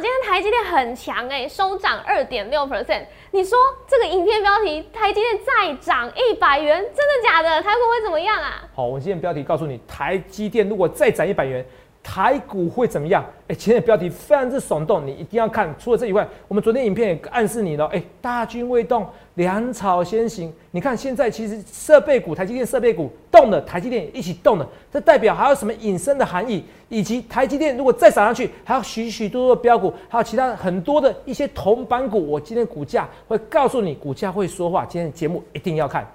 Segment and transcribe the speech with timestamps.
[0.00, 3.04] 今天台积电很强哎，收涨二点六 percent。
[3.30, 7.62] 你说这个影片标题，台积电再涨一百元，真的假的？
[7.62, 8.62] 台股会怎么样啊？
[8.74, 11.64] 好，我今天标题告诉你，台积电如果再涨一百元。
[12.04, 13.24] 台股会怎么样？
[13.48, 15.74] 哎，今天的标题非常之耸动，你一定要看。
[15.78, 20.52] 除了这以外，我们昨天影片也暗示你了，哎，大军未动，粮草先行。
[20.70, 26.62] 你看现在其实设备股，台积电设备股动了，台积电一起动了，这代表还有什么隐身的含义？
[26.90, 34.84] 以及台积电如果再涨上去，还有许许多多的标股，还有其他很多的一些同板股，我今天股价会告诉你，股价会说话。
[34.84, 36.06] 今天节目一定要看。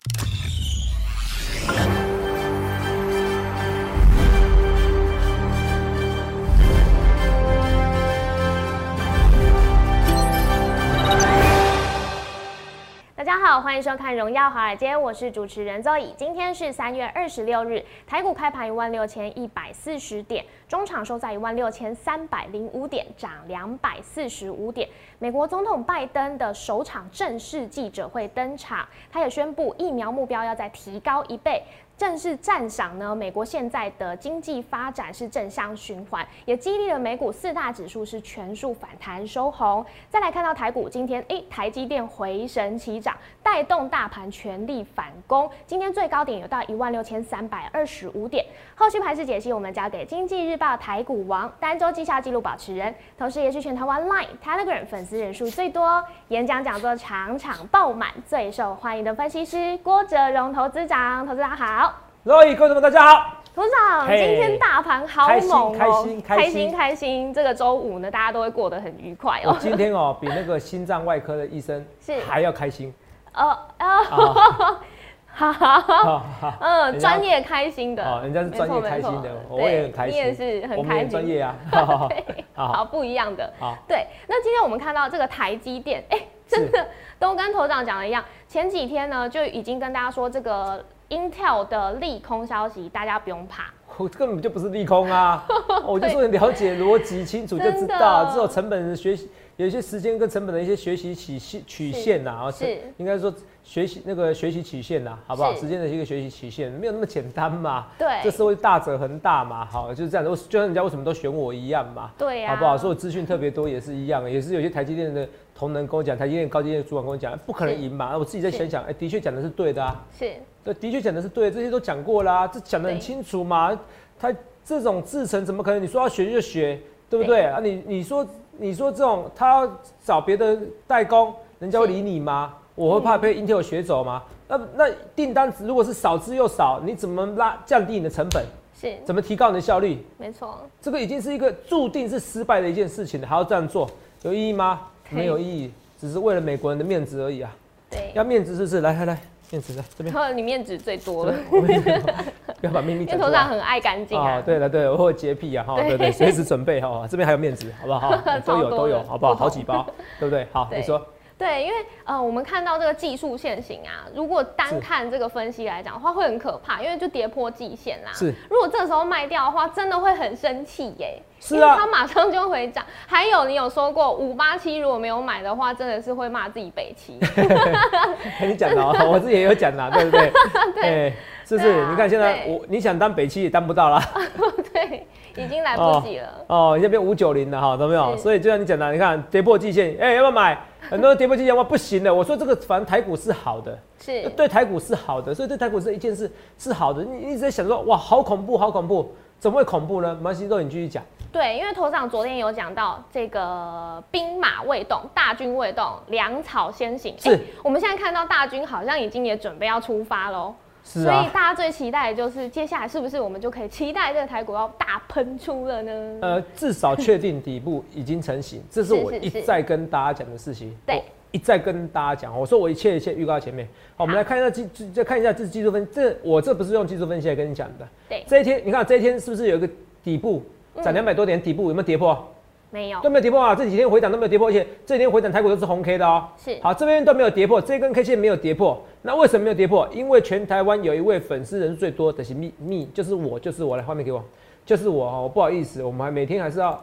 [13.30, 16.12] 大家好，欢迎收看《荣耀华尔街》，我是主持人周乙。
[16.18, 24.90] 今天是三月二十六日，台股开盘一万六千一百四十点，中场收在一万六千三百零五点，涨两百四十五点。
[25.20, 31.62] 美国总统拜登的首场正式记者会登场，他也宣布疫苗目标要再提高一倍。
[32.00, 39.86] 正式赞赏呢，美国现在的经济发展是正向循环，也激励了美股四大指数是全数反弹收红。
[40.10, 48.46] 再来看到台股，今天诶，台积电回神起涨，带动大盘全力反攻，今天最高点有到一万六千三百二十五点。
[48.76, 61.28] 后续盘势解析，我们交给经济日报台股王、单周绩效记录保持人，同时也是全台湾 Line、Telegram 粉丝人数最多、演讲讲座场场爆满、最受欢迎的分析师郭哲荣投资长。
[61.28, 61.89] 投资长好。
[62.26, 63.34] 各位观众们，大家好！
[63.56, 66.72] 董事长，今天大盘好猛哦，开心开心。
[66.72, 67.34] 开心！
[67.34, 69.56] 这个周五呢，大家都会过得很愉快哦。
[69.58, 72.20] 今天哦， 比那个心脏外科的医生是。
[72.28, 72.94] 还要开心。
[73.34, 74.78] 哦哦，
[75.34, 78.04] 哈哈，嗯，专业开心的。
[78.04, 81.56] 哦，人家是专业开心的，我也很开心，你也是很开心，专业啊，
[82.54, 83.78] 好不一样的，好。
[83.88, 84.06] 对。
[84.28, 86.86] 那今天我们看到这个台积电，哎，真的
[87.18, 90.84] 都跟头长讲的一样，前几天呢就已经跟大家说这个。
[91.10, 93.66] Intel 的利空消息，大家不用怕，
[93.98, 95.44] 我根本就不是利空啊！
[95.86, 99.28] 我就说你了解逻辑清楚就知道，只有成本的学习，
[99.58, 103.34] 有一些时间跟成本的一些学习曲线曲线呐，啊是应该说
[103.64, 105.52] 学习那个学习曲线呐，好不好？
[105.56, 112.78] 时间的一个学习曲线没有那么简单嘛，对，这社会大者恒大嘛，好就是这样子，就像人家为什么都选我一样嘛，对呀，好不好？
[112.78, 120.32] 所以资讯特别多也是一样，也是有些台积电的同仁跟我讲，台积电高级的主管跟我讲，不可能赢嘛，我自己在想想，哎，的确讲的是对的啊，是。
[120.64, 123.78] 对，的确讲的是对，这些都讲过啦，这讲的很清楚嘛。
[124.20, 124.34] 他
[124.66, 125.82] 这种制程怎么可能？
[125.82, 127.60] 你说要学就学，对不对啊？
[127.62, 128.26] 你你说
[128.58, 129.70] 你说这种他
[130.04, 132.54] 找别的代工，人家会理你吗？
[132.76, 134.24] 我会怕被 Intel 学走吗？
[134.48, 138.46] 那那订单如果是少之又少，你怎么拉降低你的成本？
[138.80, 139.98] 是，怎么提高你的效率？
[140.18, 143.90] 没错，这个已经是一个注定是失败的一件事情了，还要这样做，
[144.24, 144.82] 有意义吗？
[145.10, 147.56] 没有意义，只是为了美国人的面子而已啊。
[147.90, 148.82] 对，要面子是不是？
[148.82, 149.22] 来来来。
[149.52, 154.42] 面纸在这边，你面纸最多了， 不要把秘密讲出头上很爱干净啊。
[154.42, 157.08] 对了，对，我有洁癖啊，哈，对对，随时准备哈。
[157.10, 158.16] 这边还有面纸，好不好？
[158.46, 159.36] 都有都有，好不好？
[159.36, 159.86] 好几包，
[160.20, 160.48] 对不对？
[160.52, 161.02] 好，你说。
[161.40, 168.12] 对，因为呃，我们看到这个技术线型啊，如果单看这个分析来讲的话，会很可怕，因为就跌破季线啦。
[168.14, 171.18] 是，如果这时候卖掉的话，真的会很生气耶。
[171.40, 172.86] 是啊，它马上就会涨。
[173.08, 177.18] 还有，你有说过五八七如果没有买的话，真的是会骂自己北七。
[178.42, 180.32] 跟你讲的，我自己也有讲的，对不对？
[180.76, 181.14] 对，
[181.50, 181.86] 是不是？
[181.88, 184.02] 你看现在我你想当北七也当不到啦。
[184.72, 185.06] 对。
[185.36, 188.18] 已经来不及了哦，已经变五九零了哈，懂没有？
[188.18, 190.60] 所以就像你讲的，你看跌破季线，哎，要不要买？
[190.90, 192.14] 很多人跌破季线，哇，不行的。
[192.14, 197.04] 我说这个反正台股是好的，是对台股是好的，所以对台股这一件事是好的。
[197.04, 200.14] 你一直在想说，哇，好恐怖，好恐怖，怎么会恐怖呢？
[200.16, 201.02] 没关系，肉你继续讲。
[201.32, 207.16] 对，因为头长昨天有讲到这个兵马未动，大军未动，粮草先行。
[207.18, 210.54] 是，我们现在看到大军好像已经也准备要出发喽。
[210.92, 216.18] 所以大家最期待的就是接下来是不是我们就可以期待这个台股要大喷出了呢？
[216.22, 220.76] 呃，至少确定底部已经成型， 这是我一再跟大家讲的事情。
[220.88, 223.68] 对，一再跟大家讲，我说我一切一切预告前面。
[223.96, 227.88] 好，我们来看一下技，再看一下这技术分，这我这不是用技术分析来跟你讲的。
[228.10, 229.70] 对，这一天你看这一天是不是有一个
[230.04, 230.44] 底部
[230.82, 232.28] 涨两百多点，底部有没有跌破？
[232.72, 233.56] 没有，都没有跌破啊！
[233.56, 236.28] 这几天回档都没有跌破，而且这几天回档台股都是红 K 的哦。
[236.38, 238.80] 是，好，这边都没有跌破，这根 K 线没有跌破。
[239.02, 239.90] 那为什么没有跌破？
[239.92, 244.24] 因为全台湾有一位粉丝人数最多的是秘密，就是我，就是我来画面给我，
[244.66, 245.32] 就是我哦。
[245.34, 246.74] 不好意思，我们还每天还是要，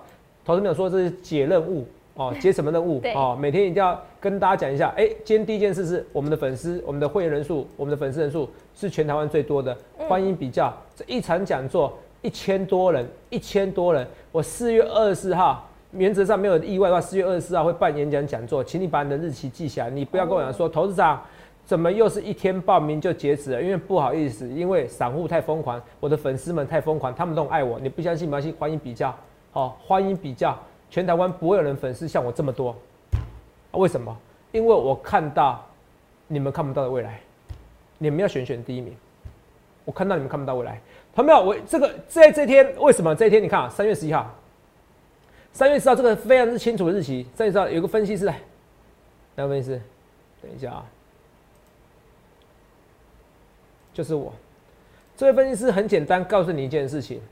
[0.45, 3.39] 投资朋友说这是解任务哦， 解什么任务哦？
[3.41, 4.93] 每天一定要跟大家讲一下。
[4.97, 9.77] 哎，今天第一件事是我们的粉丝，我们的会员人数，我们的粉丝人数是全台湾最多的。
[10.09, 14.05] 欢迎比较这一场讲座，一千多人，一千多人。
[14.33, 15.65] 我四月二十四号。
[15.97, 19.91] 原则上没有意外的话，四月二十四号会办演讲讲座，请你把你的日期记下来。
[19.91, 21.23] 你不要跟我讲说，投资长
[21.65, 23.63] 怎么又是一天报名就截止了？
[23.63, 27.81] 因为不好意思，因为散户太疯狂，我的粉丝们太疯狂，他们都很爱我。
[27.81, 29.15] 你不相信没关系，欢迎比较，
[29.53, 30.57] 好，欢迎比较，
[30.91, 32.75] 全台湾不会有人粉丝像我这么多。
[33.73, 34.17] 为什么？
[34.53, 35.65] 因为我看到
[36.29, 37.21] 你们看不到的未来，
[37.99, 38.95] 你们要选选第一名。
[39.85, 40.81] 我看到你们看不到未来，
[41.15, 43.43] 朋友们，我这个在这天为什么这一天？
[43.43, 44.29] 你看啊，三月十一号，
[45.57, 47.27] 三月十号这个非常之清楚的日期。
[47.35, 48.39] 三月十号有个分析师来，
[49.37, 49.81] 哪个分析师？
[50.43, 50.85] 等一下啊，
[53.95, 54.31] 就是我。
[55.17, 57.23] 这位分析师很简单，告诉你一件事情，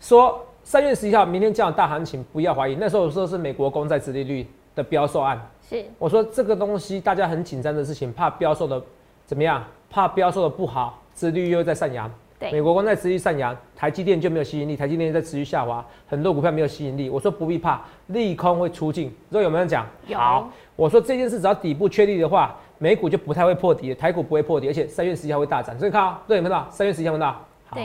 [0.00, 2.74] 说三月十一号明天降大行情，不要怀疑。
[2.76, 5.38] 那时候我说是美国公债殖利率的标售案，
[5.68, 8.82] 是我说这个东西大家很紧张的事情，怕标售的
[9.26, 9.62] 怎么样？
[9.90, 11.02] 怕标售的不好。
[11.14, 12.10] 殖率又在上扬，
[12.40, 17.10] 美国光在持续上扬，台积电就没有吸引力，台积电在持续下滑，很多股票没有吸引力。
[17.10, 19.08] 我说不必怕，利空会出尽。
[19.28, 19.84] 知道有没有人讲？
[20.14, 25.76] 好，我说这件事只要底部确立的话，美股就不太会破底，台股不会破底，而且三月十一号会大涨。
[25.78, 26.68] 所以看啊，对，有没有到？
[26.70, 27.44] 三月十一号看到？
[27.66, 27.76] 好，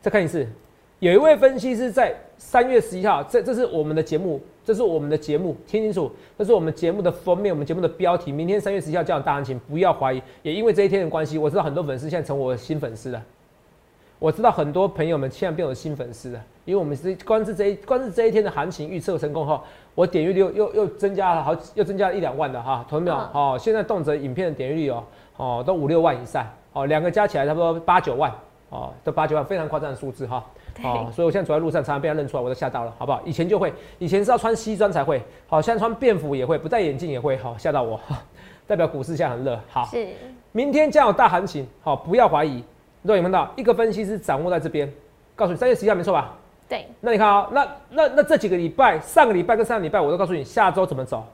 [0.00, 0.44] 再看一次，
[0.98, 8.32] 有一位分析师在三月十一号，这这是我们的节目，这是我们的节目，听清楚，这是我们节目的封面，我们节目的标题。
[8.32, 10.20] 明天三月十一号这样大行情，不要怀疑。
[10.42, 13.22] 也因为这一天的关系，我知道很多粉丝现在成我的新粉丝了。
[14.22, 19.60] 我知道很多朋友们现在变成新粉丝了，因为我们是光是这一光是这一天的行情预测成功后，
[19.96, 25.04] 我点阅率又又又增加了好又增加了一两万的哈，同学们哦，现在动辄影片的点阅率哦
[25.38, 28.32] 哦都五六万以上哦，两个加起来差不多八九万
[28.68, 30.44] 哦，都八九万，非常夸张的数字哈。
[30.84, 33.20] 哦，所以我现在走在路上，常常被他认出来，我都吓到了，好不好？
[33.24, 37.98] 以前就会，以前是要穿西装才会，好，现在穿便服也会，不戴眼镜也会，好，吓到我，
[38.68, 39.58] 代表股市现在很热。
[39.68, 40.06] 好，是，
[40.52, 42.62] 明天将有大行情，好，不要怀疑。
[43.04, 44.90] 各位有看到一个分析师掌握在这边，
[45.34, 46.34] 告诉你三月十一号没错吧？
[46.68, 46.86] 对。
[47.00, 51.24] 那你看啊，那那那这几个礼拜，上个礼拜跟上个礼拜，我都告诉你下周怎么走。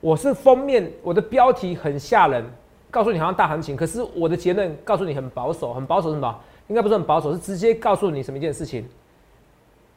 [0.00, 2.44] 我是封面，我的标题很吓人，
[2.90, 6.40] 告诉你好像大行情，可是我的结论告诉你很保守，很保守什么？
[6.68, 8.88] 应该不是很保守，是直接告诉你什么一件事情。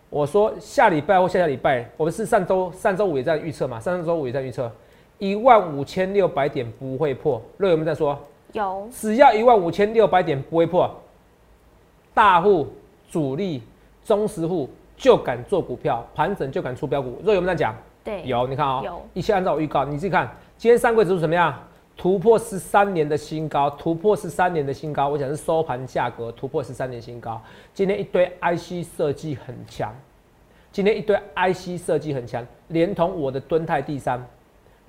[0.10, 4.72] 我说下礼拜或下下礼拜，我们是上周上周五也在预测嘛，上周五也在预测
[5.20, 7.42] 一万五千六百点不会破。
[7.58, 8.20] 若有没有在说？
[8.52, 8.88] 有。
[8.92, 10.90] 只要一万五千六百点不会破，
[12.14, 12.68] 大户、
[13.10, 13.62] 主力、
[14.04, 17.20] 中实户就敢做股票，盘整就敢出标股。
[17.24, 17.76] 若有没有在讲？
[18.04, 18.46] 对，有。
[18.48, 19.02] 你看啊，有。
[19.14, 21.58] 一切按照我预告，你自己看，今天上柜指数怎么样？
[21.96, 25.10] 突破十三年的新高，突破十三年的新高。
[25.10, 27.40] 我想是收盘价格突破十三年新高。
[27.72, 29.94] 今天一堆 IC 设计很强，
[30.72, 34.20] 今天一堆 IC 设计很强，连同我的敦泰第三，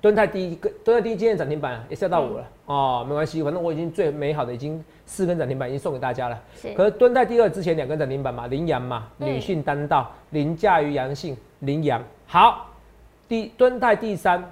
[0.05, 6.39] 敦泰第一个，蹲在第一今天涨停板也吓到我了哦，没关系，反正我已经最美好的已经四根涨停板已经送给大家了。
[6.55, 6.71] 是。
[6.75, 12.67] 可是蹲在第二之前两根涨停板嘛，羚羊嘛，女性单道，凌驾于阳性，羚羊好。
[13.27, 14.43] 第蹲在第三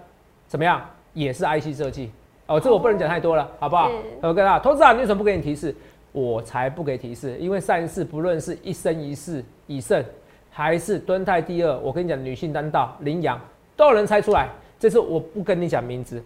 [0.48, 0.84] 怎么样？
[1.14, 2.10] 也是 IC 设计。
[2.48, 3.92] 哦，这我不能讲太多了，好不好？
[4.22, 5.76] 我跟他投资啊，你为什么不给你提示？
[6.14, 10.04] 我才不给提示，因为上一次不论是一生一世以胜，
[10.50, 13.40] 还是蹲泰第二，我跟你讲，女性单道羚羊
[13.76, 14.50] 都有人猜出来。
[14.84, 16.22] 这次我不跟你讲名字，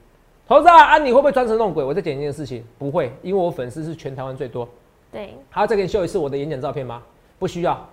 [0.48, 1.83] 投资啊，你会不会装神弄鬼？
[1.83, 4.68] 我再讲一件事情，不会，因为我粉丝是全台湾最多。
[5.12, 7.04] 对，还要再给你秀一次我的演讲照片吗？
[7.38, 7.88] 不需要，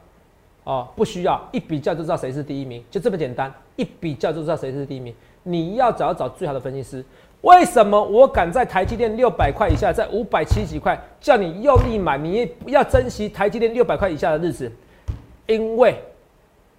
[0.64, 5.14] 哦，不需要，一比较就知道谁是第一名，就这么简单，一比较就知道谁是第一名。
[5.42, 7.04] 你要找找最好的分析师。
[7.42, 12.16] 为什么我敢在台积电六百块以下，在五百七几块叫你用力买？
[12.16, 14.72] 你要珍惜台积电六百块以下的日子，
[15.46, 15.94] 因为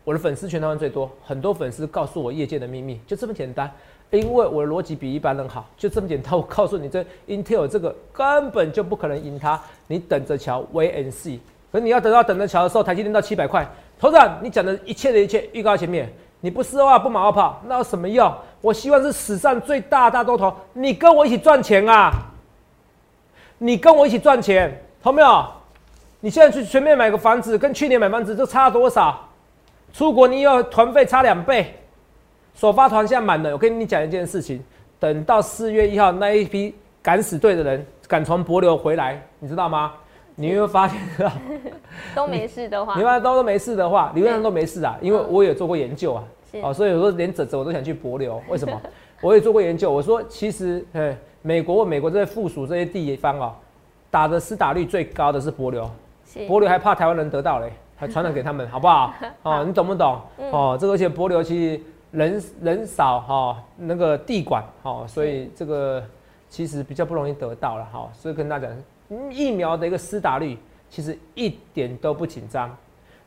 [0.06, 3.70] 我的粉丝全台湾最多，很多粉丝告诉我业界的秘密，就这么简单。
[4.12, 6.32] 因为我的逻辑比一般人好，就这么简单。
[6.32, 11.40] 我告诉你，这 Intel 这个根本就不可能赢它，你等着瞧，Wait and see。
[11.72, 13.68] 可你要等到等着瞧的时候，台积电到七百块，
[14.00, 16.08] 头长，你讲的一切的一切预告前面。
[16.40, 18.32] 你不是的话不马后炮，那有什么用？
[18.62, 22.12] 我希望是史上最大大多头，你跟我一起赚钱啊！
[23.58, 25.46] 你跟我一起赚钱，懂没有？
[26.20, 29.28] 你现在去全面买个房子，跟去年买房子就差多少？
[29.96, 31.74] 出国你要团费差两倍，
[32.54, 33.54] 首发团现在满了。
[33.54, 34.62] 我跟你讲一件事情，
[35.00, 39.94] 等到四月一号那一批敢死队的人敢从博流回来，你知道吗？
[40.36, 41.00] 你会发现，
[42.14, 46.24] 都没事的话，你发都都没事的话，理论上都没事啊，因为我也做过研究啊，
[46.62, 48.78] 哦，所以有时候连整整我都想去博流，为什么？
[49.22, 53.54] 我也做过研究，我说其实，哎，美国美国这些附属这些地方哦，
[54.12, 55.90] 打的施打率最高的是博流，
[56.50, 59.14] 博流还怕台湾人得到嘞，还传染给他们，好不好？
[59.44, 60.20] 哦，你懂不懂？
[60.52, 66.04] 哦，这个而且柏流其实人人少哈，那个地广哈，所以这个
[66.50, 68.75] 其实比较不容易得到了哈，所以跟大家讲。
[69.32, 70.58] 疫苗的一个施打率
[70.90, 72.75] 其实一点都不紧张，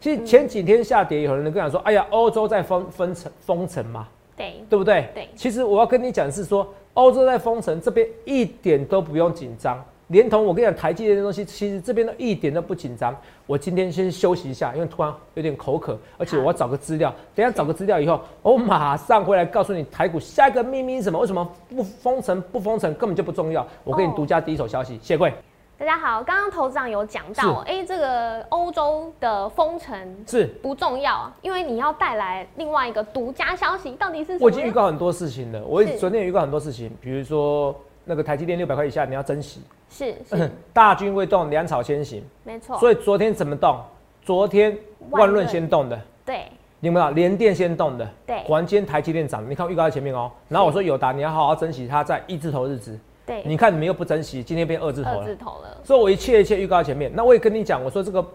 [0.01, 5.09] 其实前几天下跌，有人跟讲说，哎呀，欧洲在封封城封城嘛，对对不对？
[5.15, 13.15] 对其实我要跟你讲是说，欧洲在封城这边一点都不用紧张，连同我跟你讲台积电的东西，其实这边都一点都不紧张。
[13.47, 21.19] 我今天先休息一下，因为突然有点口渴，而且我要找个资料，等一下找个资料以后，我马上回来告诉你台股下一个秘密是什么？
[21.19, 23.67] 为什么不封城不封城根本就不重要？
[23.85, 25.33] 我给你哦独家第一手消息，谢贵
[25.79, 29.97] 大家好，刚刚头长有讲到，哎、这个欧洲的封城
[30.27, 30.47] 是。
[30.61, 34.41] 不重要，因为你要带来另外一个独家消息，到底是什么？
[34.41, 37.73] 我已经预告很多事情了，我昨天也预告很多事情，比如说
[38.09, 39.61] 那个台积电六百块以下你要珍惜，
[39.91, 42.25] 是是， 大军未动，粮草先行。
[42.43, 43.79] 没错，所以昨天怎么动？
[44.23, 44.75] 昨天
[45.11, 46.45] 万润先动的，对
[46.81, 47.11] 你有没有？
[47.11, 50.31] 联电先动的，对果然今天台积电涨，你看预告在前面哦。
[50.49, 55.37] 然后我说友达，你要好好珍惜它在一字头日子，对，你看你们又不珍惜，今天变二字头了二字。
[55.37, 57.11] 头了，所以我一切一切预告在前面。
[57.15, 58.27] 那我也跟你讲，我说这个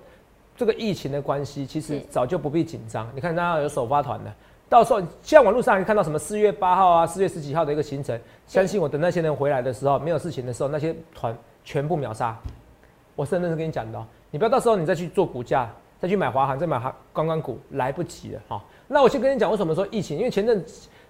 [0.55, 3.09] 这个疫情的关系，其实早就不必紧张。
[3.15, 4.31] 你看，大家有首发团的，
[4.73, 8.19] 到时候现在网络上可以看到什么四月八号啊、四月十几号的一个行程。
[8.47, 12.35] 相信我，等那些人回来的时候，没有事情的时候，那些团全部秒杀。
[13.15, 20.17] 我是认真跟你讲的、哦，你不要到时候你再去做股价，再去买华航，再买航观光股，来不及了哈、那我先跟你讲，为什么说疫情？
[20.17, 20.65] 因为前阵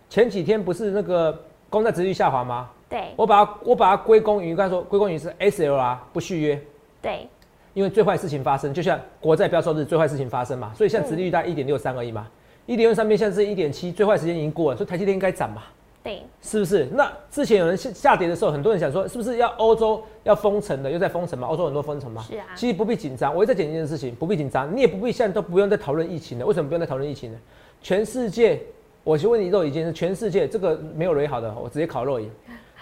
[0.09, 2.69] 前几天不是那个公债殖利率下滑吗？
[2.89, 6.61] 对我把它我把它归功于刚才说归功于是 SLR 不续约，
[7.01, 7.29] 对
[7.73, 12.27] 因为最坏事情发生，就像国债标售日最坏事情发生嘛，所以现在殖利率大概一点六三而已嘛，
[12.65, 15.63] 一点六三边现在是一点七，最坏时间已经过了，所以台积电应该涨嘛，
[16.01, 16.87] 对是不是？
[16.93, 27.37] 那之前有人下下跌的时候，很多人想说是不是要欧洲要封城了，又在封城嘛，欧洲很多封城嘛，是啊其实不必紧张，我一直在讲一件事情，不必紧张，你也不必现在都不用再讨论疫情了，为什么不用再讨论疫情呢？
[27.81, 28.61] 全世界，
[29.03, 32.19] 我就问你肉已经是全世界这个没有雷好的，我直接考肉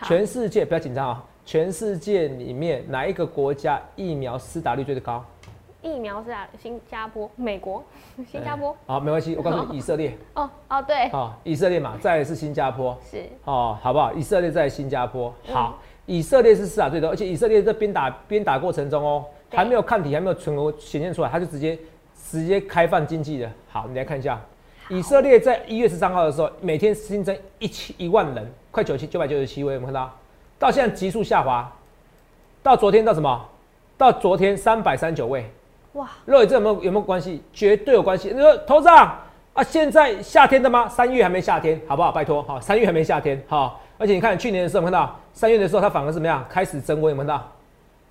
[0.04, 1.24] 全世界不要紧张啊！
[1.46, 5.24] 全世界里面哪一个国家疫苗施打率最高？
[5.82, 7.84] 疫苗是啊，新加坡、美国、
[8.32, 10.16] 新加坡，好，没关系，我告诉你， 以色列。
[10.36, 12.96] 哦哦对，好，以色列嘛，再来是新加坡。
[13.10, 14.14] 是哦，好不好？
[14.14, 15.34] 以色列在新加坡。
[15.48, 21.78] 嗯好，以色列是施打最多，而且以色列在边打边打过程中哦，对还没有抗体，还没有存活显现出来，它就直接
[22.30, 23.52] 直接开放经济了。
[23.70, 24.40] 好，你来看一下，
[24.90, 30.12] 以色列在一月十三号的时候，每天新增一千一万人，快九千九百九十七位，我们看到？
[30.60, 31.72] 到现在急速下滑，
[32.62, 33.48] 到昨天到什么？
[33.98, 35.44] 到昨天三百三十九位。
[35.94, 37.42] 哇，肉眼这有没有有没有关系？
[37.52, 38.30] 绝对有关系。
[38.34, 39.20] 你说头长
[39.54, 40.88] 啊，现在夏天的吗？
[40.88, 42.12] 三月还没夏天，好不好？
[42.12, 43.82] 拜托，好，三月还没夏天，好。
[43.98, 46.46] 而且你看去年的时候，看到三月的时候它反而怎么样？
[46.50, 47.52] 开始增温，有没有看到？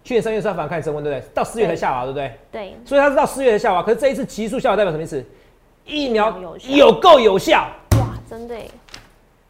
[0.04, 1.28] 去年三月的时候它反而开始升温，对不对？
[1.34, 2.32] 到四月才下滑，对不对？
[2.52, 5.24] 对所以它是到四月才下滑，可是这一次急速下滑代表什么意思？
[5.86, 7.66] 疫苗有够有效。
[7.98, 8.70] 哇，真的耶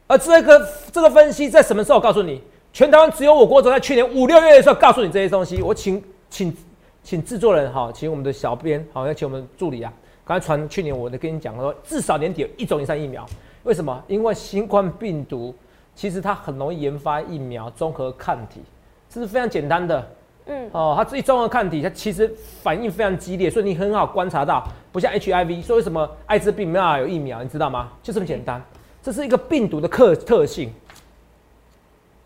[0.07, 1.97] 而这个这个分析在什么时候？
[1.97, 5.61] 我告诉你，全台湾只有我国总在去年五六月的时候告诉你这些东西。
[5.63, 6.57] 我请请
[7.03, 9.93] 请制作人哈，请我们的小编好，要请我们助理啊，
[10.25, 13.27] 刚才传去年我的跟你讲说，至少年底有一种以上疫苗。
[13.63, 14.03] 为什么？
[14.07, 15.55] 因为新冠病毒
[15.95, 18.61] 其实它很容易研发疫苗综合抗体，
[19.09, 20.11] 这是非常简单的。
[20.47, 27.93] 嗯哦，它自己综合抗体，它其实反应非常激烈，所以你很好观察到，不像 HIV，说为什么艾滋病没办法有疫苗，你知道吗？
[28.03, 28.63] 就这么简单，
[29.03, 30.73] 这是一个病毒的特特性。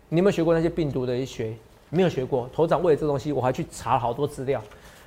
[0.09, 1.53] 你有没有学过那些病毒的医学？
[1.89, 2.49] 没有学过。
[2.53, 4.61] 头长为了这东西，我还去查了好多资料。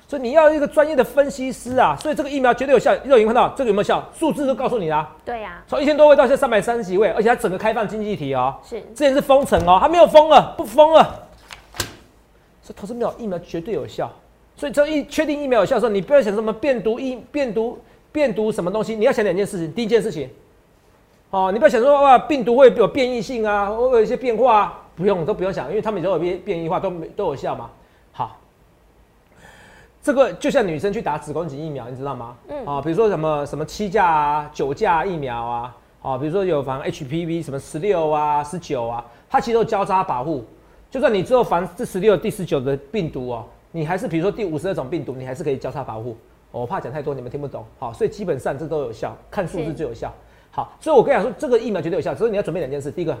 [0.07, 2.91] 所以你要一个专业的分析师啊，所以这个疫苗绝对有效。
[3.05, 4.03] 肉眼看到这个有没有效？
[4.17, 8.55] 数字都告诉你啦，对呀、从一千多位到现在三百三十几位，而且它整个开放经济体哦。
[8.67, 11.27] 是之前是封城哦，它没有封了，不封了。
[12.63, 14.11] 所以投资没有疫苗绝对有效。
[14.55, 17.77] 所以这一确定疫苗有效的时候，你不要想什么变毒疫、变毒、
[18.11, 19.71] 变毒什么东西，你要想两件事情。
[19.71, 20.27] 第一件事情，
[21.29, 27.69] 哦，你不要想说哇，病毒会有变异性啊，会有一些变化啊，不用都不用想，因为他们都有变变异化，都没都有效嘛。
[28.11, 28.37] 好，
[30.03, 32.35] 这个就像女生去打子宫颈疫苗，你知道吗？
[32.49, 40.43] 嗯啊，比如说什么什么七价啊、九价疫苗啊，啊，比如说有防 HPV 什么十六啊、十九啊，它其实都交叉保护。
[40.91, 46.17] 就算你之后防这十六、第十九的病毒哦，你还是比如说第五十二种病毒，你还是可以交叉保护。
[46.51, 47.63] 我怕讲太多，你们听不懂。
[47.77, 50.13] 好，所以基本上这都有效，看数字是最有效。
[50.51, 52.91] 好，所以我跟你讲说，这个疫苗绝对有效，只是你要准备两件事。
[52.91, 53.15] 第一个，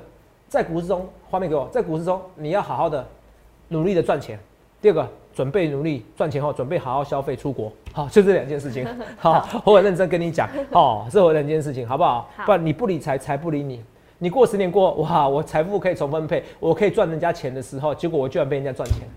[0.49, 3.05] 在股市中，画面给我，在股市中你要好好的
[3.67, 4.37] 努力的赚钱。
[4.81, 7.71] 第二个，准备努力赚钱后，准备好好消费出国。
[7.93, 8.87] 好，就这两件事情。
[9.17, 12.27] 好，我很认真跟你讲，好，是我两件事情，好不好？
[12.35, 13.83] 好不然你不理财，财不理你。
[14.17, 19.07] 你过十年过，哇，我财富可以重分配，我可以赚人家钱的时候，结果我居然被人家赚钱。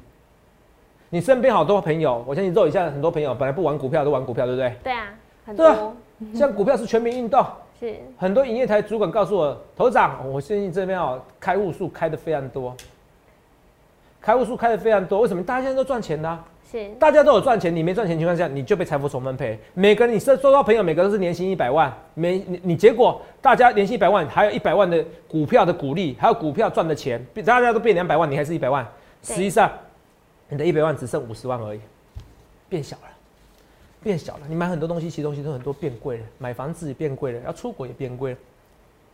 [1.08, 4.74] 你身边好多朋友，我相信肉以下很多朋友本来不玩股票都玩股票，对不对？
[4.84, 5.14] 对啊，
[5.46, 5.96] 很对啊多
[6.34, 7.44] 像股票是全民运动，
[7.82, 7.96] 是。
[8.16, 12.74] 很多营业台主管告诉我，头长，我最近这边哦，开户数开的非常多，
[14.20, 15.42] 开户数开的非常多，为什么？
[15.42, 16.88] 大家现在都赚钱呢啊、是。
[17.00, 19.58] 大家都有赚钱，你没赚钱情况下，你就被财富重分配。
[19.74, 28.86] 每个人你收收到朋友，每个都是年薪一百万，每你你结果大家年薪一百万，还有一百万的股票的股利，还有股票赚的钱，大家都变两百万，你还是一百万，
[29.22, 29.68] 实际上
[30.48, 31.80] 你的一百万只剩五十万而已，
[32.68, 33.11] 变小了，
[34.02, 34.40] 变小了。
[34.48, 38.38] 你买很多东西，其实东西都很多变贵了，买房子也变贵了，要出国也变贵了。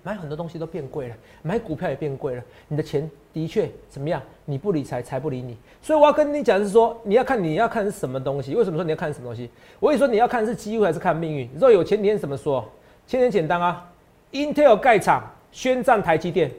[0.04, 2.42] 买很多东西都变贵了，买股票也变贵了。
[2.68, 4.22] 你的钱的确怎么样？
[4.44, 5.56] 你不理财，财不理你。
[5.82, 8.54] 所以我要跟你讲的是说，你要看你要看是什么东西。
[8.54, 9.50] 为什么说你要看什么东西？
[9.80, 11.50] 我跟你说，你要看是机会还是看命运？
[11.52, 12.64] 你说有前天怎么说？
[13.06, 13.86] 前天简单啊
[14.32, 16.50] ，Intel 盖厂宣战台积电，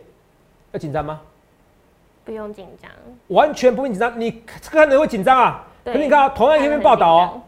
[0.74, 1.22] 要紧张吗？
[2.26, 2.92] 不用紧张，
[3.30, 4.20] 完全不用紧张。
[4.20, 5.66] 你看人会紧张啊？
[5.84, 7.42] 对可你看啊，同样一篇报道哦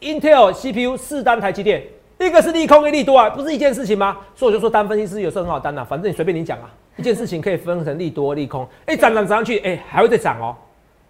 [0.00, 1.82] ，Intel CPU 四单台积电。
[2.18, 4.18] 一个是利空，一利多啊，不是一件事情吗？
[4.34, 8.66] 所以我就说单分析师有时候很好单呐、反正你随便你讲啊，一件事情可以分成利多、利空。
[8.86, 10.56] 哎、涨涨涨上去，哎、还会再涨哦。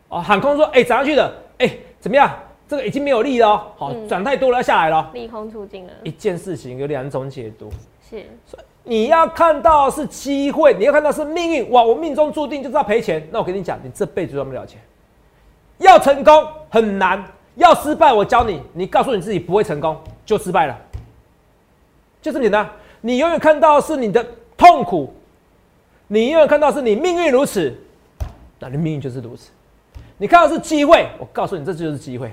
[0.09, 2.31] 哦，喊空说，哎、涨上去了，哎、怎么样？
[2.69, 5.07] 这个已经没有利了哦，好、嗯涨太多了，要下来了哦。
[5.15, 7.71] 利空出尽了，一件事情有两种解读，
[8.11, 8.27] 是
[8.85, 11.71] 你要看到是机会，你要看到是命运。
[11.71, 14.79] 哇，我命中注定就是要赔钱，那我跟你讲，你这辈子赚不了钱。
[15.79, 17.25] 要成功很难，
[17.59, 20.79] 要失败我教你，你告诉你自己不会成功就失败了。
[22.23, 22.69] 就这么简单。
[23.01, 24.25] 你永远看到是你的
[24.57, 25.13] 痛苦，
[26.09, 27.73] 你永远看到是你命运如此，
[28.59, 29.51] 那你命运就是如此。
[30.17, 32.33] 你看到是机会，我告诉你这就是机会，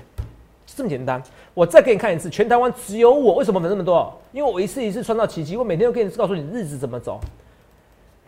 [0.66, 1.22] 这么简单。
[1.54, 4.12] 我再给你看一次，全台湾只有我，为什么粉这么多？
[4.32, 7.20] 因为我一次一次创造奇迹，我每天都给你告诉你日子怎么走。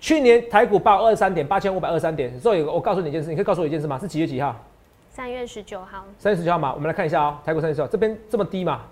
[0.01, 3.99] 去年台股报二三点，八千五百二三点，所以我告诉你一件事，你可以告诉我一件事吗？
[3.99, 4.55] 是几月几号？
[5.19, 6.73] 三月十九号，三月十九号嘛。
[6.73, 8.83] 我们来看一下哦，台股三月十九号这边这么低嘛，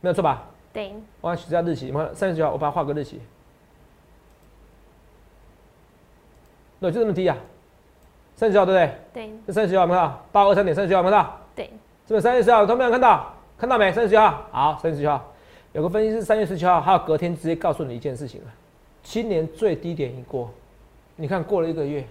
[0.00, 0.42] 没有错吧？
[0.72, 3.20] 对，我要取下日期，你看三月十九号，我把它画个日期。
[6.80, 7.36] 对，就这么低啊，
[8.34, 8.94] 三十九号对不对？
[9.28, 10.24] 对，这三十九号有没有看到？
[10.32, 11.40] 八二三点三十九号有没有看到？
[11.54, 11.66] 对，
[12.08, 12.64] 是不是三月十号？
[12.64, 13.32] 有没有看到？
[13.56, 13.92] 看到没？
[13.92, 15.24] 三十九号，好，三十九号
[15.72, 18.48] 有个分析师三月十九号，还有隔天直接告诉你一件事情了，
[19.04, 20.50] 今年最低点已过，
[21.14, 22.04] 你看过了一个月，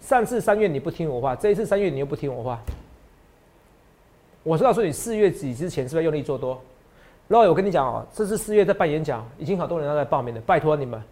[0.00, 2.60] 上次三月你不听我话，这一次三月你又不听我话，
[4.46, 6.56] 我是告诉你四月底之前是不是用力做多？
[7.26, 11.02] 然后我跟你讲哦，这次四月在办演讲，已经好多人要来报名了，拜托你们，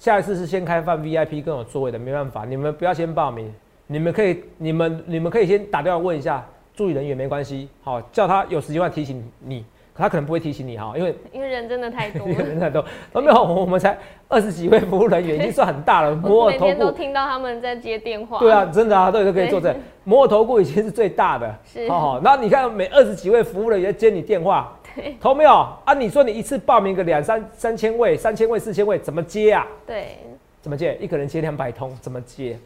[0.00, 3.54] 下一次是先开放 VIP 跟我座位的，没办法，你们不要先报名，
[3.86, 9.64] 你们可以，你们你们可以先打电话问一下助理人员，没关系，好，叫他有时间会提醒你，
[10.00, 13.96] 他可能不会提醒你哈，因为因为人真的太多 人太多，都没有，我们才
[14.28, 16.90] 二十几位服务人员，已经算很大了，摩我尔投每天都。
[16.90, 19.80] 听到他们在接电话，对啊，，真的啊，对，都可以做这对。
[20.04, 22.20] 摩尔投顾已经是最大的，是好好。
[22.20, 25.50] 然后你看每二十几位服务人员接你电话，对投没有
[25.84, 25.94] 啊？
[25.94, 29.66] 你说你一次报名个两三三千位、三千位、四千位，怎么接啊？
[29.86, 30.18] 对，
[30.60, 30.96] 怎么接？
[31.00, 32.58] 一个人接两百通，怎么接？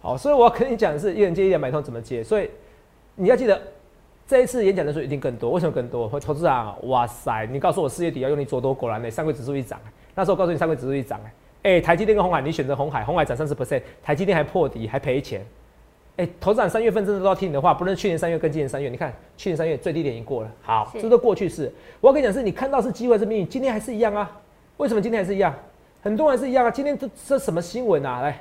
[0.00, 2.22] 好，所以我要跟你讲的是，一人接一两百通怎么接？
[2.22, 2.50] 所以
[3.16, 3.60] 你要记得，
[4.26, 5.50] 这一次演讲人数一定更多。
[5.50, 6.08] 为什么更多？
[6.18, 7.46] 投资长，哇塞！
[7.52, 9.78] 你告诉我四月底要用力做多，果然呢，上柜指数一涨，
[10.14, 11.20] 那时候我告诉你上柜指数一涨，
[11.62, 15.44] 哎，台积电跟红海，你选择红海，红海涨三十 percent，台积电还破底，还赔钱。
[16.16, 21.70] 哎，投资长三月份真的都要听你的话，不论去年三月跟今年三月，你看去年三月最低点已经过了，好，是这都过去式。
[22.00, 24.30] 我要跟你讲是，你看到是机会是命运，今天还是一样啊？
[24.76, 25.54] 为什么今天还是一样？
[26.02, 26.70] 很多人是一样啊。
[26.70, 28.20] 今天这这什么新闻啊？
[28.22, 28.40] 来，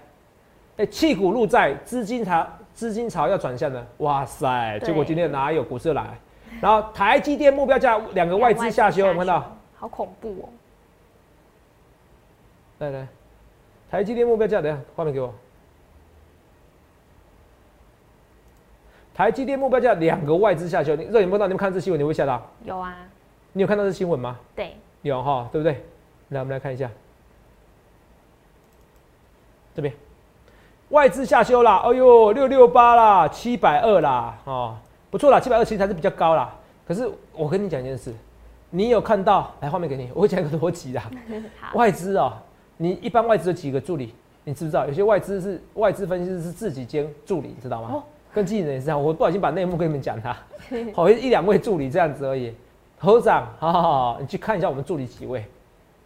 [0.78, 4.80] 哎，弃股入债，资金潮资金潮要转向了，哇塞！
[4.80, 6.18] 对结果今天哪有股市又来？
[6.62, 9.58] 然后台积电目标价两个外资下修，有没有看到？？
[9.76, 10.50] 好恐怖哦！
[12.80, 13.08] 来来，
[13.92, 15.34] 台积电目标价，等下画面给我。
[19.14, 22.42] 台积电目标价两个外资下修，你热眼碰到，你们看这新闻，你会吓到？
[22.64, 22.98] 有啊，
[23.52, 24.40] 你有看到这新闻吗？
[24.56, 25.84] 对，有哈，对不对？
[26.30, 26.90] 来，我们来看一下，
[29.76, 29.94] 这边
[30.90, 34.76] 外资下修啦，哎呦，六六八啦，七百二啦，哦，
[35.10, 36.54] 不错啦，七百二其实还是比较高啦。
[36.88, 38.14] 可是我跟你讲一件事，
[38.70, 39.52] 你有看到？
[39.62, 41.04] 来，画面给你，我会讲一个逻辑啦。
[41.74, 42.34] 外资哦，
[42.78, 44.14] 你一般外资有几个助理？
[44.44, 44.86] 你知不知道？
[44.86, 47.90] 有些外资是外资分析师是自己兼助理，你知道吗？
[47.94, 50.36] 哦跟经纪人也是这样，我不小心把内幕跟你们讲他，
[50.92, 52.52] 好一两位助理这样子而已。
[53.00, 55.46] 头长，好好好，你去看一下我们助理几位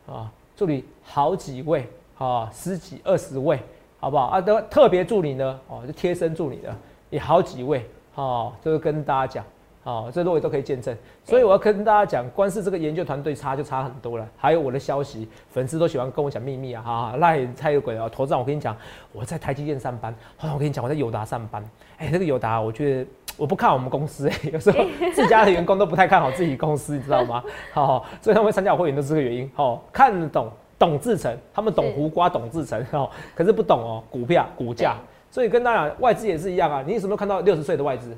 [0.05, 0.29] 啊？
[0.53, 3.57] 助理好几位啊，十几二十位，
[3.99, 4.41] 好不好啊？
[4.41, 6.75] 都特别助理呢，哦，就贴身助理的
[7.09, 9.45] 也好几位，哦，就是跟大家讲。
[9.83, 14.27] 哦，这各位都可以见证，所以我要跟大家讲，光是这个研究团队差就差很多了。
[14.35, 18.09] 还有我的消息，粉丝都喜欢跟我讲秘密啊，哈，那也太有鬼了。
[18.09, 18.75] 头上我跟你讲，
[19.13, 21.63] 我在台积电上班，后来我跟你讲我在友达上班。
[21.99, 24.77] 哎、那个友达，我觉得我不看我们公司、哎， 有时候
[25.15, 27.41] 自家的员工都不太看好自己公司，你知道吗？
[27.71, 29.49] 好、所以他们会参加我会员都是这个原因。
[29.55, 34.95] 哦，看得懂懂制成，他们懂胡瓜懂制成，哦，可是不懂哦股票股价。
[35.29, 36.83] 所以跟大家讲，外资也是一样啊。
[36.85, 38.15] 你什么看到六十岁的外资？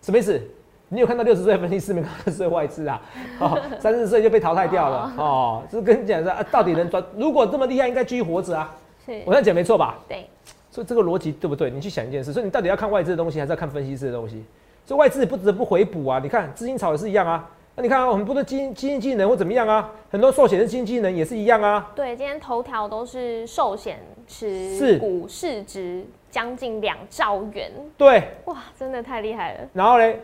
[0.00, 0.40] 什么意思？
[0.88, 3.02] 你有看到六十岁分析师没看到六十岁外资啊？
[3.40, 5.62] 哦， 三十岁就被淘汰掉了哦。
[5.68, 7.02] 就是跟你讲说啊，到底能赚？
[7.16, 8.72] 如果这么厉害，应该继续活着啊。
[9.04, 9.98] 是，我这样讲没错吧？
[10.08, 10.28] 对，
[10.70, 11.70] 所以这个逻辑对不对？
[11.70, 14.44] 你去想一件事，所以你到底要看外资的东西，还是要看分析师的东西？
[14.84, 16.20] 所以外资也不得不回补啊。
[16.22, 17.44] 你看资金炒也是一样啊。
[17.78, 19.90] 那你看啊，很多的基基金经理人或怎么样啊？
[20.10, 21.92] 很多寿险的基金经理人也是一样啊。
[21.94, 29.60] 对，今天头条都是寿险持是股市值将近两兆元，对，哇，真的太厉害了。
[29.74, 30.18] 然后嘞，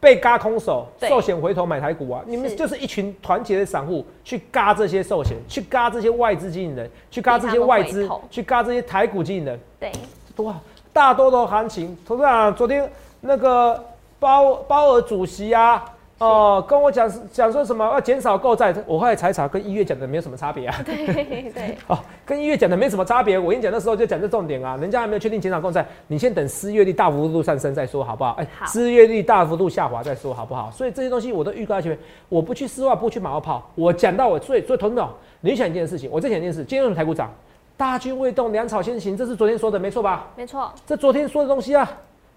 [0.00, 2.24] 被嘎空手，对寿险回头买台股啊！
[2.26, 9.92] 你们是就是一群团结的散户，去嘎这些寿险，去嘎这些外资经理人，去嘎这些外资去嘎这些台股经理人，对，
[10.38, 10.58] 哇，
[10.92, 13.80] 大多头行情，董事长昨天那个
[14.18, 15.84] 鲍鲍尔主席啊。
[16.20, 20.76] 哦，跟我讲讲说什么要减少购债，我后来查一查，跟一月讲的没有什么差别啊。
[20.84, 21.06] 对
[21.50, 23.38] 对， 哦，跟一月讲的没什么差别。
[23.38, 28.32] 我跟你讲，的时候就讲这重点啊，人家还没有确定减少购债，你先等失业率大幅度上升再说，好不好？
[28.38, 30.70] 哎、好失业率大幅度下滑再说，好不好？
[30.70, 35.06] 所以这些东西我都预告在前面，我不去丝袜，不去马后炮，我讲到我所以所以同志们，
[35.40, 37.32] 你想一件事情，我再想一件事，今天为什么台股涨？
[37.78, 40.28] 大军未动，粮草先行，这是昨天说的，没错吧？
[40.36, 41.90] 没错，这昨天说的东西啊，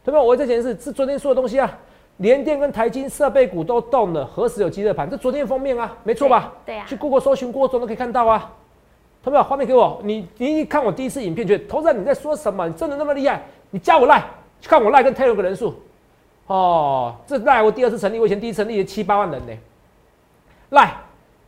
[0.05, 0.21] 对吧？
[0.21, 1.77] 我再讲一次，是昨天说的东西啊。
[2.17, 5.09] 联电跟台金设备股都动了，何时有积热盘？
[5.09, 6.53] 这昨天的封面啊，没错吧？
[6.65, 8.51] 对对啊去 Google 搜寻郭总都可以看到啊。
[9.23, 12.67] 他们把，画面给我，你你一看我第一次影片，觉得头仔你在说什么？
[12.67, 13.41] 你真的那么厉害？
[13.69, 14.21] 你加我赖，
[14.59, 15.73] 去看我赖跟 Telegram 人数。
[16.47, 19.53] 哦，这赖我第二次成立，我以前第一次成立七八万人呢。
[20.71, 20.93] 赖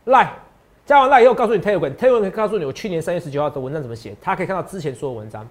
[0.04, 0.32] 赖
[0.86, 5.46] 加完赖以后，告诉你 Telegram，Telegram 可以告诉你我去年三月十九号的文章怎么写，他可以看到之前所有文章，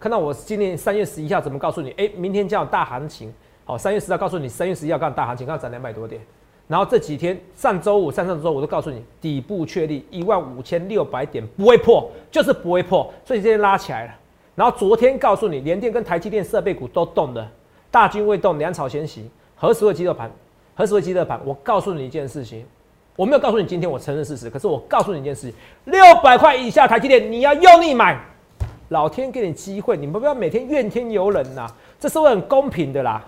[0.00, 3.32] 看到我今年三月十一号怎么告诉你，哎、明天将有大行情，
[3.68, 6.18] 好、三月十号告诉你三月十一号刚大行情，刚涨两百多点，
[6.66, 14.14] 然后这几天上周五、上上周我都告诉你底部确立一万五千六百点不会破，就是不会破，所以今天拉起来了。
[14.54, 17.46] 然后昨天告诉你，联电跟台积电设备股都动了，
[17.90, 20.30] 大军未动，粮草先行，何时会击热盘？
[20.74, 21.38] 何时会击热盘？
[21.44, 22.64] 我告诉你一件事情，
[23.16, 25.54] 我没有告诉你今天我承认事实，可是我告诉你一件事情：
[25.84, 28.18] 六百块以下台积电你要用力买，
[28.88, 33.22] 老天给你机会，你们不要每天怨天尤人呐、这是会很公平的啦。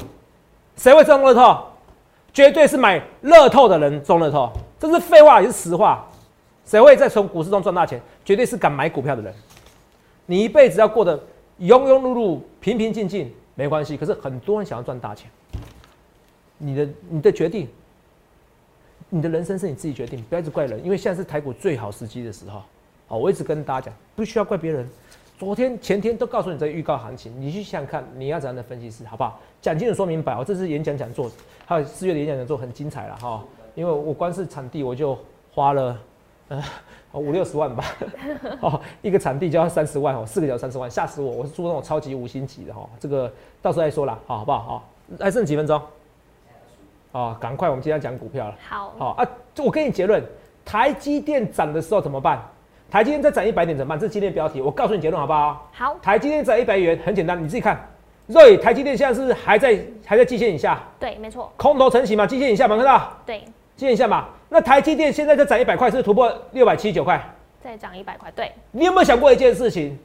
[0.81, 1.63] 谁会中乐透？
[2.33, 6.09] 绝对是买乐透的人中乐透，这是废话也是实话。
[6.65, 8.01] 谁会在从股市中赚大钱？
[8.25, 9.35] 绝对是敢买股票的人。
[10.25, 11.19] 你一辈子要过得
[11.59, 15.31] 庸庸碌碌、平平静静没关系，可是很多人想要赚大钱。
[16.57, 17.69] 你的你的决定，
[19.11, 22.63] 你的人生是你自己决定，不要一直怪人，因为现在是台股最好时机的时候。
[23.09, 24.89] 哦，我一直跟大家讲，不需要怪别人。
[25.41, 29.41] 昨天、前天都告诉你这个预告行情，你去想想看，你要怎样的分析师，好不好？
[29.63, 30.45] 讲清楚、说明白我。
[30.45, 31.31] 这次演讲讲座，
[31.65, 33.43] 还有四月的演讲讲座很精彩了哈。
[33.75, 35.19] 因为我光是场地我就
[35.51, 35.99] 花了
[36.49, 36.63] 呃
[37.15, 37.83] 五六十万吧，
[38.61, 41.31] 哦，一个场地就要三十万哦，四个小时三十万，吓死我！
[41.33, 44.59] 我是住那种超级五星级的哈，这个到时候再说啦，好好不好？
[44.59, 45.81] 好，还剩几分钟？
[47.13, 48.55] 哦，赶快，我们今天要讲股票了。
[48.69, 50.23] 好，好啊，就我给你结论，
[50.67, 52.47] 台积电涨的时候怎么办？
[52.91, 53.99] 台积电再涨一百点怎么办？
[53.99, 55.71] 这是今天的标题，我告诉你结论好不好？
[55.73, 57.81] 好，台积电涨一百元很简单，你自己看。
[58.27, 62.27] 瑞，台积电现在是还在还在季线以下，对，没错，空头成型嘛？
[62.27, 63.13] 季线以下嘛，看到？
[63.25, 63.41] 对，
[63.77, 64.27] 季线以下嘛？
[64.49, 67.21] 那台积电现在再涨一百块，是突破六百七十九块？
[67.63, 69.97] 再涨一百块，对，你有没有想过一件事情？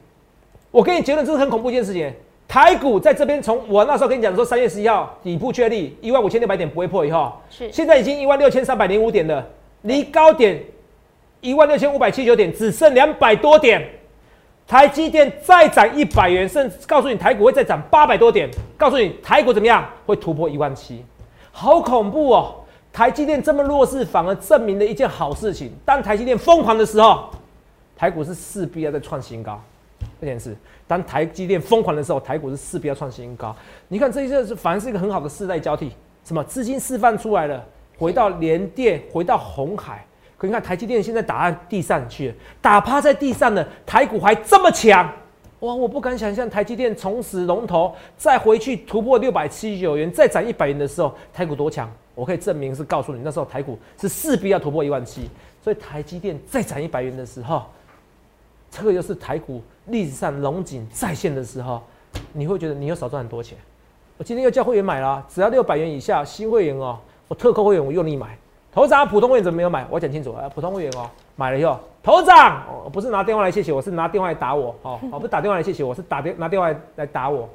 [0.70, 2.12] 我给你结论，这是很恐怖一件事情。
[2.46, 9.44] 台股在这边，从我那时候跟你讲说，三月十一号底部确立一万五千六百点不会破以后，是，现在已经一万六千三百零五点了，
[9.82, 10.60] 离高点
[11.40, 13.86] 一万六千五百七十九点只剩两百多点。
[14.66, 21.04] 台积电再涨一百元，甚至告诉你台股会再涨八百多点，告诉你台股怎么样会突破一万七，
[21.52, 22.56] 好恐怖哦！
[22.92, 27.30] 台积电这么弱势，反而证明了一件好事情：当台积电疯狂的时候，
[27.96, 29.62] 台股是势必要再创新高。
[30.20, 30.56] 这件事，
[30.88, 33.54] 当台积电疯狂的时候，台股是势必要创新高。
[33.86, 35.92] 你看，这一件是反而是一个很好的世代交替，
[36.24, 37.64] 什么资金释放出来了，
[37.96, 40.04] 回到联电，回到红海。
[40.38, 45.10] 可你看台积电现在打在地上去了，打趴在地上了，台股还这么强，
[45.60, 45.74] 哇！
[45.74, 51.90] 我不敢想象台积电从此龙头再回去突破六百七十九元，再涨一百元的时候，台股多强？
[52.14, 55.28] 我可以证明是告诉你，那时候台股是势必要突破一万七，
[55.62, 57.62] 所以台积电再涨一百元的时候，
[58.70, 61.82] 这个又是台股历史上龙井再现的时候，
[62.34, 63.56] 你会觉得你又少赚很多钱。
[64.18, 68.36] 我今天又叫会员买了，只要六百元以下新会员哦，我特扣会员我用力买。
[68.76, 69.86] 头长普通会员怎么没有买？
[69.88, 77.48] 我讲清楚啊，普通会员哦，买了以后，头长哦，不是拿电话来谢谢我，是拿电话来打我哦， 哦，不是打电话来谢谢我，是打电拿电话来来打我。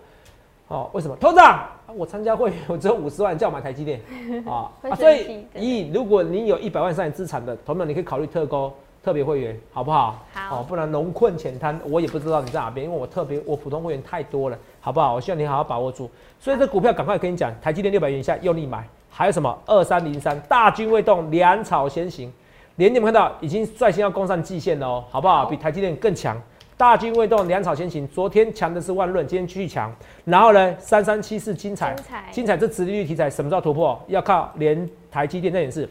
[0.69, 1.15] 哦，为什么？
[1.17, 4.01] 头长，啊我参加会员，我只有五十万，叫我买台积电
[4.47, 4.95] 哦啊！
[4.95, 10.25] 所以生气，真的以如果你有一百万以上资产的，同们你可以考虑特勾特别会员，好不好？
[10.34, 15.13] 好哦，不然龙困浅滩，我也不知道你在哪边，因为我特别我普通会员太多了，好不好？
[15.13, 16.10] 我希望你好好把握住。
[16.39, 22.32] 所以这股票赶快跟你讲，台积电六百元以下用力买，还有什么二三零三大军未动，粮草先行。
[22.78, 25.45] 连你们看到已经率先要攻上季线了哦，好不好？
[25.45, 26.41] 比台积电更强。
[26.78, 28.08] 大军未动，粮草先行。
[28.08, 29.93] 昨天强的是万润，今天继续强。
[30.26, 31.95] 然后呢，三三七四精彩，
[32.32, 34.02] 精彩这殖利率题材什么时候突破？
[34.08, 35.88] 要靠连台积电这件事。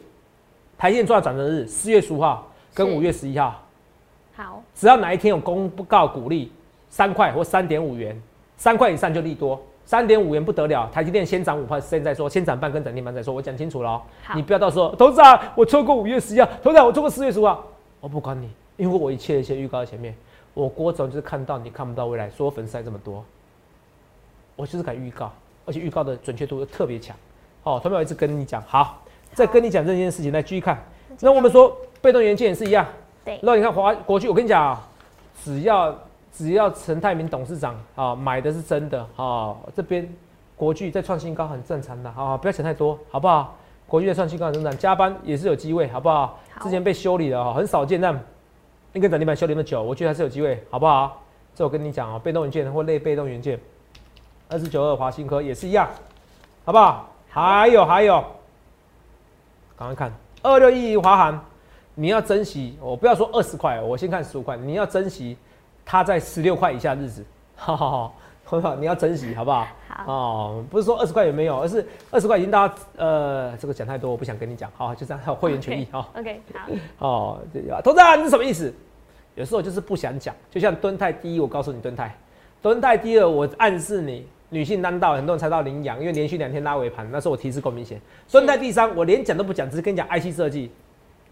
[0.76, 3.62] 台积电重要转折日，四月十五号跟五月十一号。
[4.34, 6.50] 好，只要哪一天有公告股利
[6.88, 8.20] 三块或三点五元，
[8.56, 9.62] 三块以上就利多。
[9.90, 14.02] 三点五元不得了，台积电先涨五块，现在说先涨半根涨停板再说，我讲清楚了哦。
[14.36, 17.66] 你不要到时候，投资啊，我错过五月十一号，投资我错过四月十五号，
[17.98, 20.14] 我不管你，因为我一切一切预告在前面，
[20.54, 23.24] 我郭总就是看到你看不到未来，所有粉丝还这么多，
[24.54, 25.32] 我就是敢预告，
[25.66, 27.16] 而且预告的准确度又特别强。
[27.64, 29.02] 哦，他们一直跟你讲，好，
[29.34, 30.80] 再跟你讲这件事情，来继续看。
[31.18, 32.86] 那我们说被动元件也是一样，
[33.24, 33.40] 对。
[33.42, 34.88] 那你看华国巨，我跟你讲啊，
[35.42, 35.92] 只要。
[36.32, 40.08] 只要陈泰明董事长啊买的是真的啊，这边
[40.56, 43.56] 国巨在创新高很正常的啊，不要想太多，好不好？
[43.86, 46.38] 国巨在创新高很正常，加班也是有机会，好不好？
[46.62, 48.18] 之前被修理了啊，很少见，但
[48.92, 51.20] 那个涨停板修理那么久，我觉得还是有机会，好不好？
[51.54, 53.58] 这我跟你讲啊，被动元件或类被动元件，
[54.48, 55.88] 二十九二华新科也是一样，
[56.64, 57.08] 好不好？
[57.28, 58.24] 还有还有，
[59.76, 60.12] 赶快看
[60.42, 61.44] 二六一华航，
[61.94, 65.36] 你要珍惜，我不要说二十块，我先看十五块，你要珍惜。
[65.84, 67.24] 它在十六块以下日子，
[67.56, 68.14] 好好好，
[68.44, 69.66] 很好，你要珍惜，好不好？
[69.88, 76.08] 好哦，不是说二十块也没有，而是二十块已经大家呃，这个讲太多，我不想跟你讲，好，就这样，还有会员权益哈。
[76.16, 76.68] OK，好。
[77.06, 77.38] 哦，
[77.82, 78.72] 投资人是什么意思？
[79.34, 82.16] 有时候就是不想讲，就像蹲泰第一，我告诉你蹲泰，
[82.60, 88.00] 蹲泰第二，我暗示你女性单道，很多人猜到领养，因为连续两天拉尾盘，那时候我提示够明显。
[88.30, 90.70] 蹲泰第三，我连讲都不讲，只是跟你讲 IC 设计。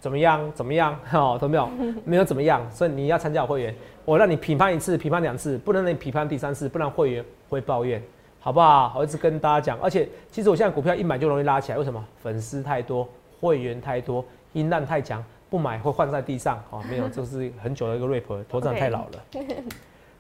[0.01, 0.53] 怎么样？
[0.55, 0.99] 怎么样？
[1.13, 1.69] 哦，都没有，
[2.05, 2.61] 没有怎么样。
[2.71, 8.03] 所以你要参加会员，我让你评判一次，评判两次，不能让你评判第三次，不然会员会抱怨，
[8.41, 8.95] 好不好？
[8.97, 12.05] 我一直跟大家讲，而且其实我现在股票一买就容易拉起来，为什么？
[12.23, 13.09] 粉丝太多，
[13.41, 16.63] 会员太多，音浪太强，不买会换在地上。
[16.71, 19.45] 哦，没有， 这是很久的一个 rap，头长太老了。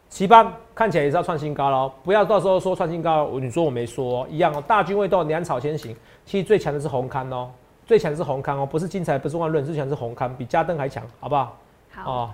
[0.08, 4.62] 七班 看起来也是要创新高喽，不要到时候说创新高，你说我没说一样哦。
[4.66, 5.94] 大军未动，粮草先行。
[6.24, 7.50] 其实最强的是红刊哦。
[7.88, 11.57] 最强是红康哦，不是金财，不是万润，最强是红康，比嘉登还强，好不好？
[11.90, 12.31] 好哦，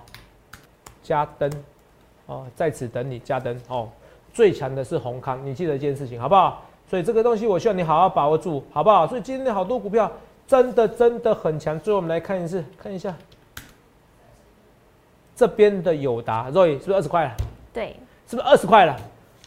[1.01, 1.49] 嘉登
[2.25, 3.87] 哦，在此等你，嘉登哦，
[4.33, 6.61] 最强的是红康，你记得一件事情，好不好？
[6.89, 9.07] 所以这个东西我希望你好好把握住，好不好？
[9.07, 10.11] 所以今天好多股票
[10.45, 13.15] 真的真的很强，最后我们来看一次，看一下
[15.37, 17.31] 这边的友达，Roy 是不是二十块了？
[17.71, 17.95] 对，
[18.27, 18.93] 是不是二十块了？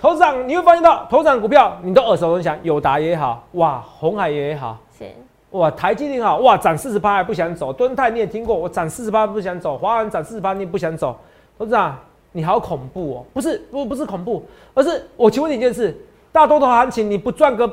[0.01, 5.13] 头涨你会发现到头涨股票你都耳熟能详，友达也好，哇，红海也好，是。
[5.53, 11.19] 哇，台积电好哇，涨四十八还不想走，敦泰你也听过，我涨四十八不想走，华安涨四十八你也不想走，
[11.57, 11.99] 董事长
[12.33, 15.97] 你好恐怖哦，不是不不是恐怖，而是我请问你一件事，
[16.31, 17.67] 大多头行情你不赚个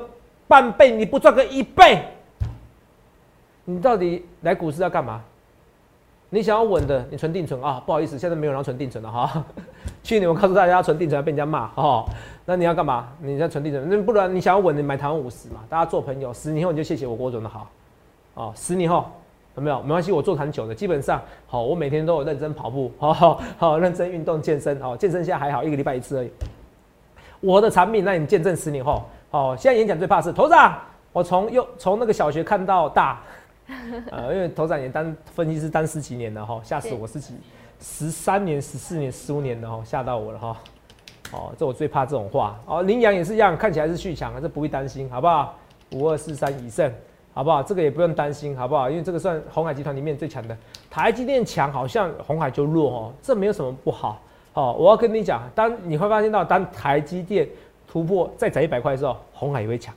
[0.47, 2.01] 半倍，你不赚个一倍，
[3.65, 5.21] 你到底来股市要干嘛？
[6.29, 7.83] 你想要稳的，你存定存啊？
[7.85, 9.45] 不好意思，现在没有人存定存了哈。
[10.05, 12.05] 去年我告诉大家存定存被人家骂哦。
[12.45, 13.07] 那你要干嘛？
[13.19, 17.67] 你要存定存，那不然你想要稳，你买台湾五十嘛，大家做朋友，十年后你就谢谢我郭总的好。
[18.35, 19.09] 哦，十年后
[19.55, 19.81] 有没有？
[19.81, 26.29] 没关系，我做很久的，基本上好，我每天都有认真跑步，好好好认真运动健身，哦，健身现在还好，一个礼拜一次而已。
[27.39, 30.77] 我的产品让你见证十年后，哦，现在演讲最怕是头长，
[31.11, 33.19] 我从幼从那个小学看到大。
[34.11, 37.33] 呃，因为头长也当分析师当十几年了哈，吓死我十几
[37.79, 40.57] 十三年、十四年、十五年的哈，吓到我了哈。
[41.31, 42.83] 哦，这我最怕这种话哦。
[42.83, 45.57] 羚羊也是一样，看起来是续强啊，这不必担心，好不好？
[45.91, 46.91] 五二四三以胜，
[47.33, 47.61] 好不好？
[47.63, 48.89] 这个也不用担心，好不好？
[48.89, 50.57] 因为这个算红海集团里面最强的。
[50.89, 54.21] 台积电强，好像红海就弱哦，这没有什么不好。
[54.53, 57.47] 哦，我要跟你讲，当你会发现到，当台积电
[57.87, 59.93] 突破再涨一百块的时候，红海也会强。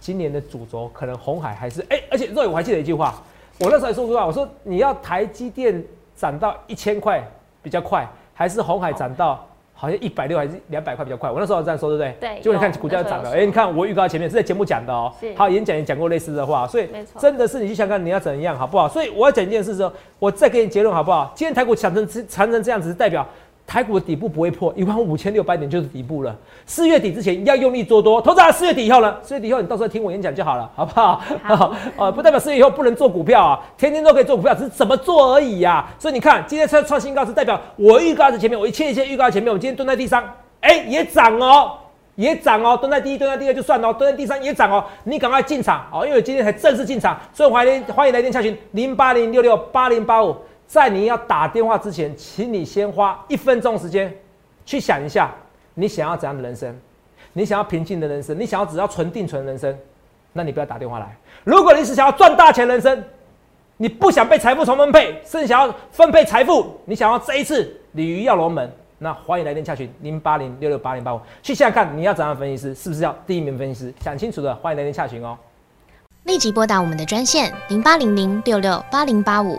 [0.00, 3.22] 今年的主轴可能红海还是哎，而且若我还记得一句话，
[3.60, 5.84] 我那时候还说出话，我说你要台积电
[6.22, 7.20] 涨到一千块
[7.60, 11.28] 比较快，还是红海涨到好像一百六还是两百块比较快？
[11.28, 12.16] 我那时候这样说，对不对？
[12.20, 12.40] 对。
[12.40, 18.88] 结果你看股价涨了，哎，你看我预告前面是在节目讲的哦，好，演讲也讲过类似的话，所以真的是你去想看你要怎样好不好？
[18.88, 21.32] 所以我要讲一件事之后，我再给你结论好不好？
[21.34, 23.26] 今天台股强成强成这样子，代表。
[23.66, 26.36] 台股的底部不会破一万五千六百点就是底部了。
[26.66, 29.16] 四月底之前要用力做多，投资四月底以后呢？
[29.22, 31.22] 四月底以后你到时候听我演讲就好了，好不好？
[31.42, 35.88] 好，呃， 不代表四月以后不能做股票啊，天天都可以做股票，只是怎么做而已呀。
[35.98, 39.52] 所以你看，今天创创新高是代表我预告在前面，我一切一切预告在前面。
[39.52, 40.22] 我今天蹲在地上，
[40.60, 41.72] 哎，也涨哦，
[42.16, 44.84] 也涨哦，蹲在第一，蹲在第二就算了，蹲在第三也涨哦。
[45.04, 50.36] 你赶快进场哦，因为今天才正式进场，所以欢迎欢迎来电洽询零八零六六八零八五。
[50.72, 54.10] 在你要打电话之前，请你先花一分钟时间
[54.64, 55.30] 去想一下，
[55.74, 56.74] 你想要怎样的人生？
[57.34, 58.40] 你想要平静的人生？
[58.40, 59.76] 你想要只要存定存人生？
[60.32, 61.14] 那你不要打电话来。
[61.44, 63.04] 如果你是想要赚大钱人生，
[63.76, 73.94] 你不想被财富重分配，甚至想要分配财富，你想要这一次鲤鱼跃龙门，那欢迎来电洽询零八零六六八零八五，去想想看你要怎样分析师，是不是要第一名分析师？
[74.00, 75.36] 想清楚的欢迎来电洽询哦。
[76.24, 79.58] 立即拨打我们的专线零八零零六六八零八五